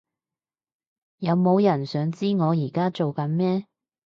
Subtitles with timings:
[1.19, 3.67] 有冇人想知我而家做緊咩？